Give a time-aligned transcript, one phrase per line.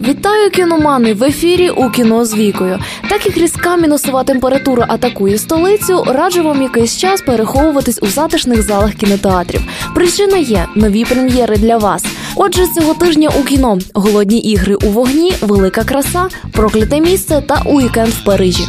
[0.00, 2.78] Вітаю кіномани в ефірі у кіно з вікою.
[3.08, 8.94] Так як різка мінусова температура атакує столицю, раджу вам якийсь час переховуватись у затишних залах
[8.94, 9.60] кінотеатрів.
[9.94, 12.04] Причина є нові прем'єри для вас.
[12.36, 18.08] Отже, цього тижня у кіно голодні ігри у вогні, велика краса, прокляте місце та уікенд
[18.08, 18.64] в Парижі.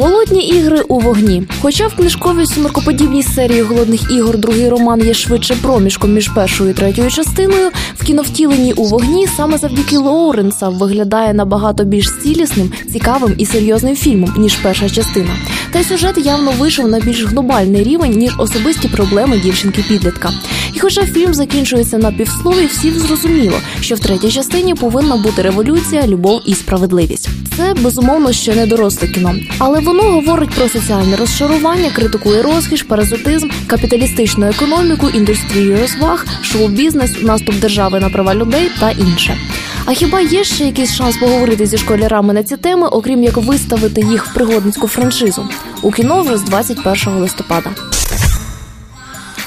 [0.00, 1.42] Голодні ігри у вогні.
[1.60, 6.74] Хоча в книжковій сумеркоподібній серії голодних ігор другий роман є швидше проміжком між першою і
[6.74, 13.46] третьою частиною, в кіновтіленні у вогні саме завдяки Лоуренса виглядає набагато більш цілісним, цікавим і
[13.46, 15.30] серйозним фільмом ніж перша частина.
[15.72, 20.30] Та й сюжет явно вийшов на більш глобальний рівень ніж особисті проблеми дівчинки-підлітка.
[20.74, 26.06] І хоча фільм закінчується на півслові, всім зрозуміло, що в третій частині повинна бути революція,
[26.06, 27.28] любов і справедливість.
[27.56, 33.48] Це безумовно ще не доросле кіно, але воно говорить про соціальне розчарування, критикує розкіш, паразитизм,
[33.66, 39.38] капіталістичну економіку, індустрію розваг, шоу-бізнес, наступ держави на права людей та інше.
[39.84, 44.00] А хіба є ще якийсь шанс поговорити зі школярами на ці теми, окрім як виставити
[44.00, 45.48] їх в пригодницьку франшизу
[45.82, 47.70] у кіно вже з 21 листопада?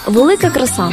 [0.05, 0.91] Велика краса.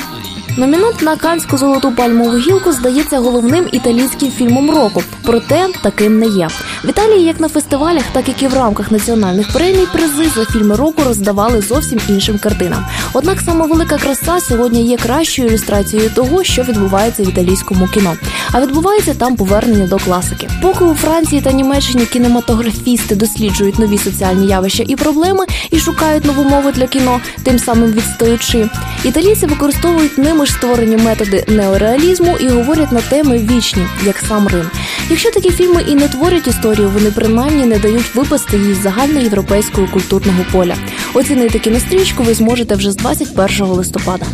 [0.57, 6.49] Номінант на Канську золоту пальмову гілку здається головним італійським фільмом року, проте таким не є.
[6.85, 11.03] В Італії, як на фестивалях, так і в рамках національних премій, призи за фільми року
[11.07, 12.87] роздавали зовсім іншим картинам.
[13.13, 18.17] Однак саме велика краса сьогодні є кращою ілюстрацією того, що відбувається в італійському кіно.
[18.53, 20.49] А відбувається там повернення до класики.
[20.63, 26.45] Поки у Франції та Німеччині кінематографісти досліджують нові соціальні явища і проблеми і шукають нову
[26.45, 28.69] мову для кіно, тим самим відстаючи.
[29.05, 34.71] Італійці використовують ними ж створені методи неореалізму і говорять на теми вічні, як сам Рим.
[35.11, 39.87] Якщо такі фільми і не творять історію, вони принаймні не дають випасти її з загальноєвропейського
[39.93, 40.75] культурного поля.
[41.15, 44.27] Оцінити кінострічку ви зможете вже з 21 листопада.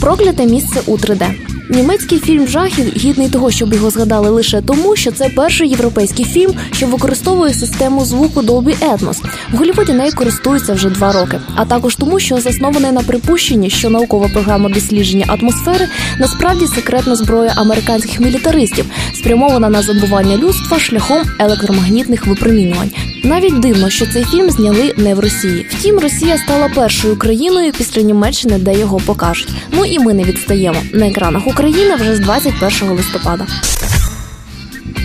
[0.00, 1.47] Прокляте місце у 3D.
[1.70, 6.52] Німецький фільм жахів гідний того, щоб його згадали лише тому, що це перший європейський фільм,
[6.72, 9.16] що використовує систему звуку Dolby Atmos.
[9.52, 13.90] В Голлівуді нею користуються вже два роки, а також тому, що заснований на припущенні, що
[13.90, 18.84] наукова програма дослідження атмосфери насправді секретна зброя американських мілітаристів,
[19.14, 22.90] спрямована на забування людства шляхом електромагнітних випромінювань.
[23.24, 25.66] Навіть дивно, що цей фільм зняли не в Росії.
[25.70, 29.48] Втім, Росія стала першою країною після Німеччини, де його покажуть.
[29.72, 33.46] Ну і ми не відстаємо на екранах України вже з 21 листопада.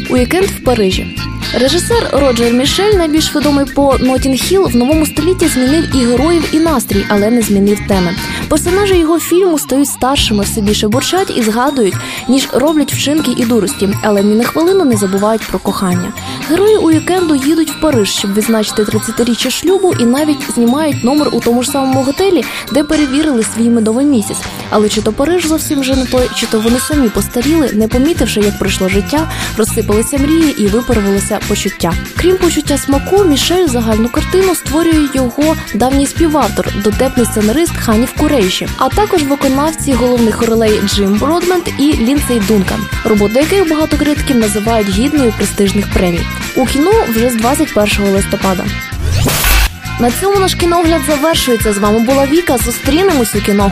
[0.10, 1.18] Уікенд в Парижі.
[1.54, 6.60] Режисер Роджер Мішелл, найбільш відомий по Ноттінг Хілл, в новому столітті змінив і героїв, і
[6.60, 8.16] настрій, але не змінив теми.
[8.50, 11.96] Персонажі його фільму стають старшими, все більше бурчать і згадують,
[12.30, 16.14] ніж роблять вчинки і дурості, але ні на хвилину не забувають про кохання.
[16.50, 21.64] Герої уікенду їдуть в Париж, щоб відзначити 30-річчя шлюбу, і навіть знімають номер у тому
[21.64, 24.38] ж самому готелі, де провели свій медовий місяць.
[24.70, 28.40] Але чи то Париж зовсім вже не той, чи то вони самі постаріли, не помітивши,
[28.40, 31.94] як пройшло життя, розсипалися мрії і виправилося почуття.
[32.18, 38.90] Крім почуття смаку, Мішель загальну картину створює його давній співавтор, дотепний сценарист Ханів Курейші, а
[38.90, 45.34] також виконавці головних ролей Джим Бродмент і Лінсей Дункан, роботи яких багато критиків називають гідною
[45.38, 46.26] престижних премій.
[46.56, 48.66] У кіно вже з 21 листопада.
[50.00, 51.74] На цьому наш кіногляд завершується.
[51.74, 52.58] З вами була Віка.
[52.58, 53.72] Зустрінемось у кіно.